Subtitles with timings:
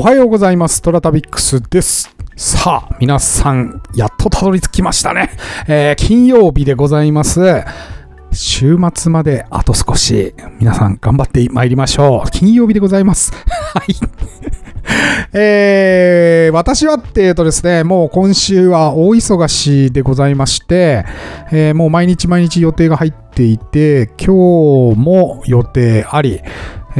[0.00, 0.80] おはようございます。
[0.80, 2.08] トラタビックスです。
[2.34, 5.28] さあ、皆さん、やっとたどり着きましたね。
[5.68, 7.62] えー金曜日でございます。
[8.32, 12.30] 週末まであと少し、皆さん頑張ってまいりましょう。
[12.30, 13.30] 金曜日でございます。
[13.74, 13.94] はい。
[15.34, 21.04] えー私はっていうとですね、もう今週は大忙しでございまして、
[21.52, 26.40] えーもう毎日毎日予定が入っていて、今日も予定あり、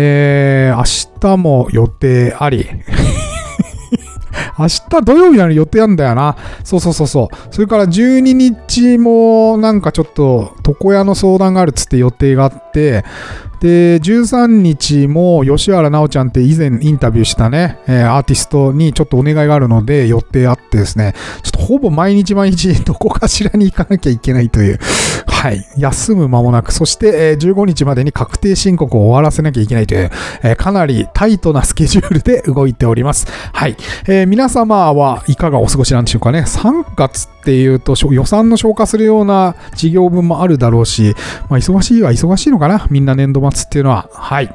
[0.00, 2.68] えー明日も予定あり、
[4.58, 6.36] 明日土曜日なのに予定なんだよな。
[6.62, 7.36] そうそうそうそう。
[7.50, 13.04] それから12日もなんかちょっと床屋の相談があるっつって予定があって、
[13.60, 24.78] で、13日も吉原奈緒ちゃんって以前インタビューしたね、えーアーティストにちょっとお願いがあるので予定あってですね、ちょっとほぼ毎日毎日どこかしらに行かなきゃいけないという、
[25.26, 30.10] はい、休む間もなく、そして、えー15日までに確定申告を終わらせなきゃいけないという、
[30.42, 33.26] えーかなりタイトなスケジュールで動いております。
[33.52, 33.76] はい。
[34.06, 36.40] えー皆様はいかがお過ごしなんでしょうかね。
[36.40, 41.14] 3月ってていうと予算の消化するような事業分もあるだろうし、
[41.48, 42.86] まあ、忙しいは忙しいのかな。
[42.90, 44.10] みんな年度末っていうのは。
[44.12, 44.54] はい。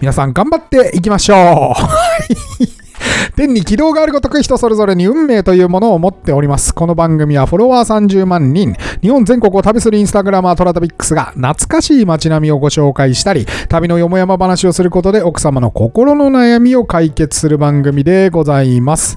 [0.00, 3.34] 皆さん頑張っていきましょう。
[3.36, 6.74] 天に軌道があるごとく人それぞれに運命というものを持っております。
[6.74, 19.16] この番組はフォロワー30万人、日本全国を旅するインスタグラマートラタビックスが懐かしい街並みをご紹介したり、旅のよもやま話をすることで奥様の心の悩みを解決する番組でございます。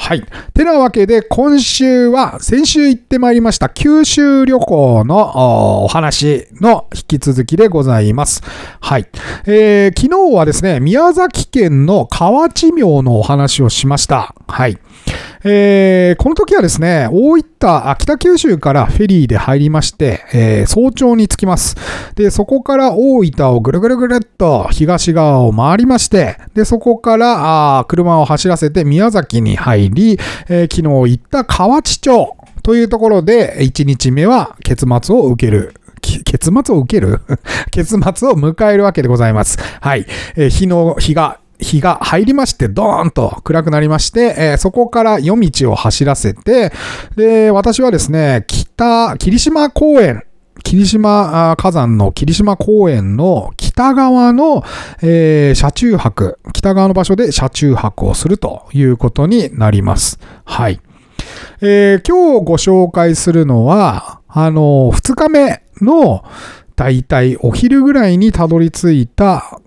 [0.00, 0.22] はい。
[0.54, 8.40] てなわけで、今週は、先週行ってまいりました、九州旅行のお話の引き続きでございます。
[8.80, 9.08] はい。
[9.46, 14.34] えー昨日はですね、宮崎県の河内名のお話をしました。
[14.46, 14.78] はい。
[15.44, 21.76] えーこの時はですね、大分、北九州からフェリーで入りまして、えー早朝に着きます。
[22.16, 30.18] で、そこから大分をぐるぐるぐるっと東側を回りまして、で、そこからあ車を走らせて宮崎に入り、
[30.48, 30.76] えー昨
[31.06, 35.74] 日行った河内町というところで、1日目は結末を受ける。
[36.24, 37.20] 結末を受ける？
[37.70, 39.58] 結末を迎えるわけでございます。
[39.80, 40.06] はい。
[40.36, 46.72] えー日の、日が、日が入りまして、ドーンと暗くなりまして、えーそこから夜道を走らせて、
[47.16, 50.22] で、私はですね、北、霧島公園、
[50.64, 54.62] 霧島火山の霧島公園の北側の、
[55.02, 60.18] えー車中泊、北側の場所で車中泊をするということになります。
[60.44, 60.80] はい。
[61.60, 66.24] えー今日ご紹介するのは、あの、2日目の、
[66.76, 69.58] だいたいお昼ぐらいにたどり着いた、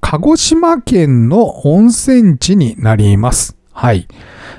[0.00, 3.56] 鹿児島県の温泉地になります。
[3.72, 4.08] はい。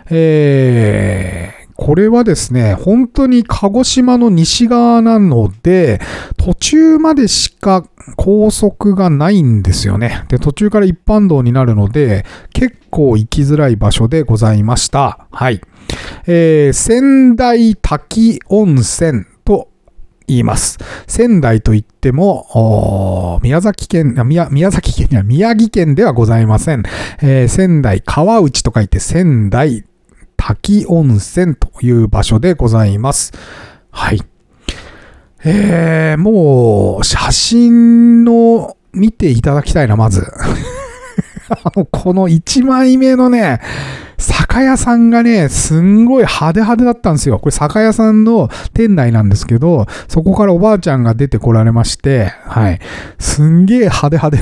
[0.09, 5.99] えー、これはですね、本当に鹿児島の西側なので、
[6.37, 7.85] 途中までしか
[8.15, 10.25] 高速がないんですよね。
[10.29, 15.27] で、途中から一般道になるので、結構行きづらい場所でございました。
[15.31, 15.61] はい。
[16.27, 19.25] えー、仙台滝温泉
[20.29, 20.77] 言います。
[21.07, 26.83] 仙台といっても、宮崎県、宮宮崎県には宮城県ではございません。
[27.21, 29.83] えー仙台川内と書いて仙台
[30.37, 33.33] 滝温泉という場所でございます。
[33.91, 34.21] はい。
[35.43, 40.25] えー、もう、写真の見ていただきたいな、まず。
[41.49, 43.59] あのこの1枚目のね、
[44.19, 47.39] 酒屋さんがね、すんごい派手派手だったんですよ。
[47.39, 52.79] これ酒屋さんの店内なんですけど、そこからおばあちゃんが出てこられまして、はい。
[53.17, 54.37] すんげえ派手派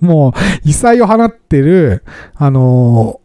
[0.00, 0.32] 手、 もう、
[0.64, 2.04] 異彩を放ってる、
[2.36, 3.24] あのー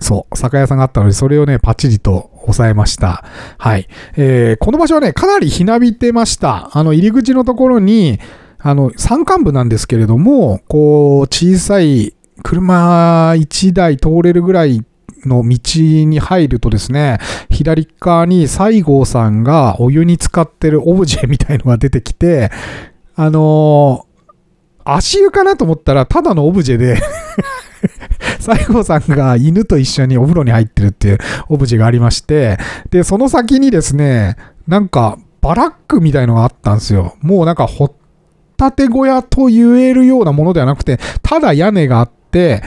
[0.00, 3.24] そう、酒屋さんがあったので、それをね、パチリと抑えました。
[3.58, 3.88] はい。
[4.16, 6.70] えーこの場所はね、かなりひなびてました。
[6.72, 8.18] あの、入り口のところに、
[8.58, 12.13] あの、山間部なんですけれども、こう、小さい
[12.44, 14.84] 車1台通れるぐらい
[15.24, 17.18] の道に入るとですね、
[17.50, 22.50] 左側に西郷さんがお湯に浸かってるオブジェみたいのが出てきて、
[23.16, 24.14] あのー
[24.86, 26.98] 足湯かなと思ったら、ただのオブジェで、
[28.38, 31.18] 西郷さんが犬と一緒にお風呂に入ってるっていう
[31.48, 32.58] オブジェがありまして、
[32.90, 34.36] で、その先にですね、
[34.68, 37.16] なんかバラックみたいのがあったんですよ。
[37.22, 37.92] もうなんか掘っ
[38.58, 42.62] たて小屋と言えるようなものではなくて、ただ屋根があって、て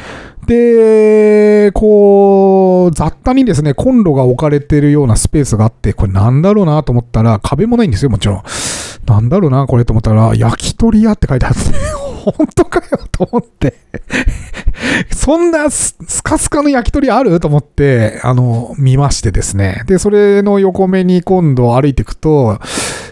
[0.47, 8.43] で、こう、雑多にですね、コンロが置かれてるようなスペースがあって、これなんだろうなと思ったら、壁もないんですよ、もちろん。
[9.05, 11.59] なんだろうな、これと思ったら、焼き鳥屋って書いてあって、
[12.31, 13.75] 本当かよと思って。
[15.13, 17.39] そんなスカスカの焼き鳥ある？
[17.41, 19.83] と思って、あの、見ましてですね。
[19.85, 22.59] で、それの横目に今度歩いていくと、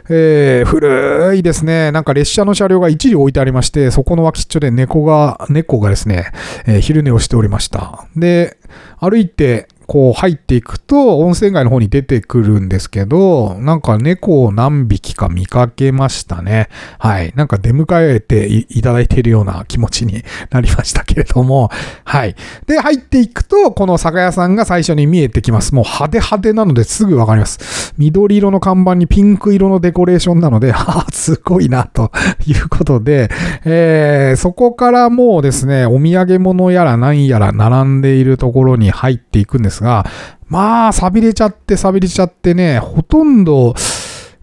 [0.07, 6.31] えー、古いですね、なんか列車の車両が一時置いてありまして、そこの脇っちょで猫が、猫がですね、
[6.68, 8.06] えー、昼寝をしておりました。
[8.16, 8.57] で、
[9.00, 16.69] 歩いて、こう入っていくと温泉街の方に出てくるんですけど、なんか猫を何匹か見かけましたね。
[16.99, 17.33] はい。
[17.35, 21.69] なんか出迎えていただいているような気持ちになりましたけれども、
[22.03, 22.35] はい。
[22.65, 25.75] で、入っていくと、この酒屋さんが最初に見えてきます。
[25.75, 27.93] もう派手派手なのですぐわかります。
[27.97, 32.11] 緑色の看板にピンク色のデコレーションなので、 ああ、すごいな、と
[32.47, 33.29] いうことで、
[33.65, 40.06] えー、そこからもうですね、お土産物やら何やら並んでいるところに入っていくんですですが、
[40.48, 43.74] まあ、錆びれちゃって、錆びれちゃってね、ほとんど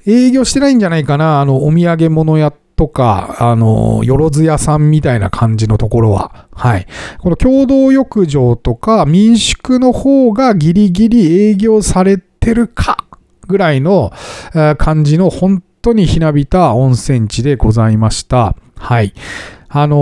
[0.07, 6.49] 営業してないんじゃないかな、あの、お土産物屋とか、あの、よろず屋さんみたいな感じのところは。
[6.53, 6.87] はい。
[7.21, 12.99] この共同浴場とか民宿の方がギリギリ営業されてるか、
[13.49, 14.13] ぐらいの
[14.79, 18.57] 感じの本当にひなびた温泉地でございました。
[18.77, 19.13] はい。
[19.69, 19.97] あの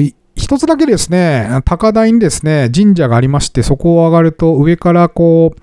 [0.00, 5.60] ー、一つだけですね、高台にですね、神社がありまして、そこを上がると上からこう、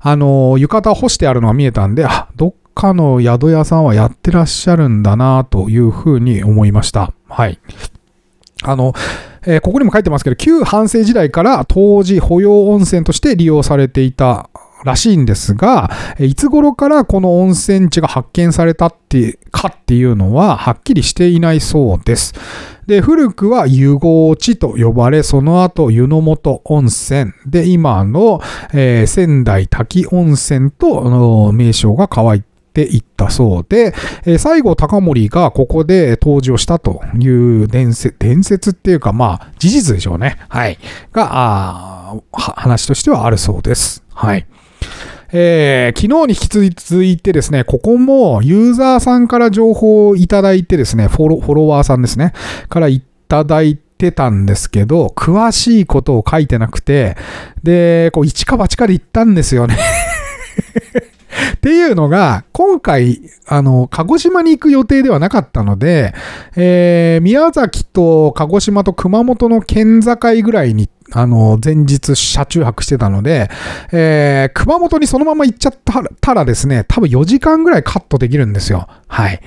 [0.00, 7.12] あの、浴衣を干してあるのが見えたんで、あ、どっかの宿屋さんはやってらっしゃるんだなというふうに思いました。
[7.28, 7.58] はい。
[8.62, 8.94] あの、
[9.46, 14.48] えー、ここにも書いてますけど、旧半世時代から当時保養温泉として利用されていた
[14.84, 22.34] らしいんですが、いつ頃からこの温泉地が発見されたってかっていうのははっきりしていないそうです。
[22.86, 28.40] で、古くは湯合地と呼ばれ、その後湯の本温泉で、今の、
[28.72, 32.38] えー、仙台滝温泉と名称が変わっ
[32.72, 40.38] ていったそうで、えー、最後高森がここで登場したという伝説、伝説っていうかまあ事実でしょうね。
[40.48, 40.78] はい。
[41.12, 44.02] が、話としてはあるそうです。
[44.14, 44.46] はい。
[45.30, 52.32] えー、昨日に引き続いてですね、ここもユーザーさんから情報をいただいてですね、フォロフォロワーさんですね、
[52.68, 57.16] からいただいてたんですけど、詳しいことを書いてなくて、
[57.62, 59.76] で、こう一か八かで言ったんですよね。
[61.56, 66.14] っていうのが、今回、あの、鹿児島に行く予定ではなかったので、
[66.56, 73.50] えー、宮崎と鹿児島と熊本の県境ぐらいにあの、前日車中泊してたので、
[73.92, 75.74] えー、熊本にそのまま行っちゃっ
[76.20, 78.88] たらですね、多分4時間ぐらいカットできるんですよ。
[79.06, 79.40] はい。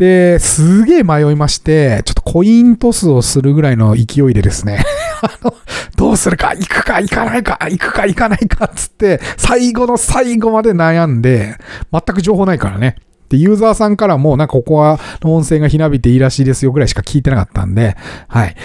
[0.00, 4.82] で、すげえ迷いまして、ちょっとコイントスをするぐらいの勢いでですね、
[5.20, 5.54] あの、
[5.94, 11.56] どうするか、行くか、行かないか、行くか、行かないか、つって、最後の最後まで悩んで、
[11.92, 12.96] 全く情報ないからね。
[13.28, 17.96] で、ユーザーさんからも、なんかここは、音声がひなびていいらしいですよぐらいしか聞いてなかったんで、
[18.26, 18.56] はい。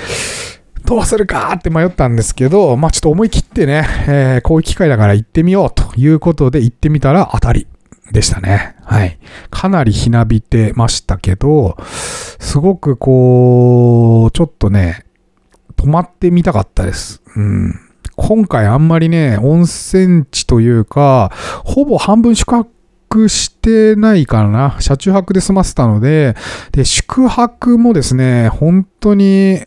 [0.86, 7.68] どうするかって迷ったんですけど、まあちょっと思い切ってね、えー、こういう機会だから行ってみようということで行ってみたら当たり
[8.12, 8.76] でしたね。
[8.84, 9.18] はい。
[9.50, 15.06] かなりひなびてましたけど、すごくこう、ちょっとね、
[15.76, 17.22] 泊まってみたかったです。
[17.36, 17.74] うん。
[18.16, 21.32] 今回あんまりね、温泉地というか、
[21.64, 24.78] ほぼ半分宿泊してないかな。
[24.80, 26.36] 車中泊で済ませたので、
[26.72, 29.66] で、宿泊もですね、本当に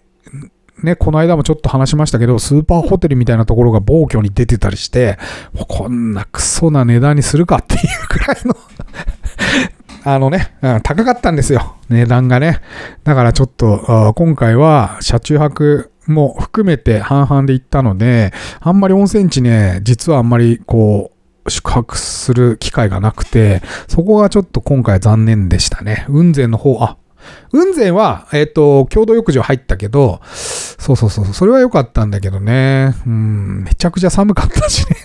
[0.82, 5.18] ね、この間もちょっと話しましたけど、スーパーホテルみたいなところが暴挙に出てたりして、
[5.52, 8.56] もうこんなクソな値段にするかっていうくらいの
[10.04, 11.76] あのね、うん、高かったんですよ。
[11.88, 12.60] 値段がね。
[13.04, 26.04] だからちょっと、今回は車中泊も含めて半々で行ったので、あんまり温泉地ね、実はあんまりこう、宿泊する機会がなくて、そこがちょっと今回残念でしたね。
[26.08, 26.96] 雲仙の方、あ、
[27.52, 32.94] 雲仙は、えっ、ー、と、共同浴場入ったけど、そうそうそう、それは良かったんだけどね。
[33.06, 34.96] うん、めちゃくちゃ寒かったしね。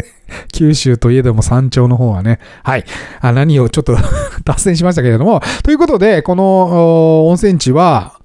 [0.52, 2.38] 九州といえども山頂の方はね。
[2.62, 2.84] はい。
[3.20, 3.96] あ何をちょっと
[4.44, 5.40] 脱線しましたけれども。
[5.62, 8.15] ということで、この温泉地は、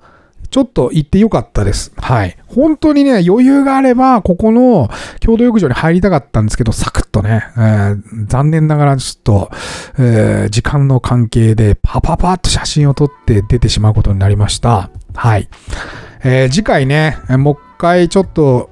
[0.51, 1.93] ちょっと行ってよかったです。
[1.95, 2.37] はい。
[2.45, 4.89] 本当にね、余裕があれば、ここの
[5.21, 9.49] 共同浴場に入りたかったんですけど、サクッとね、えー、残念ながらちょっと、
[9.97, 14.89] えー、時間の関係でパパパッと写真を撮って出てしまうことになりました。
[15.13, 15.47] はい。
[16.25, 18.69] えー、次回ね、もう一回ちょっと、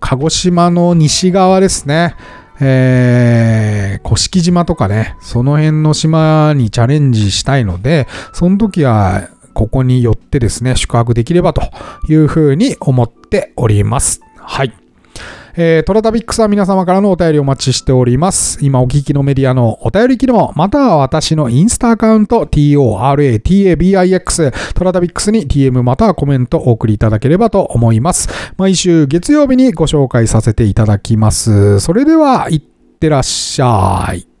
[0.00, 2.14] 鹿児島の西側ですね。
[2.60, 11.62] えー、甑島とかね、その辺の島にチャレンジしたいので、その時はここによってですね、宿泊できればと
[12.08, 14.20] いうふうに思っております。
[14.38, 14.72] はい。
[15.54, 18.58] えー、トラタビックスは皆様からのお便りお待ちしております。
[18.62, 22.92] 今お聞きのメディアのお便り機能、または私のインスタアカウント、TORATABIX、
[24.74, 28.28] トラタビックスに DM またはコメントお送りいただければと思います。
[28.56, 31.80] 毎週月曜日にご紹介させていただきます。
[31.80, 34.31] それでは、いってらっしゃい。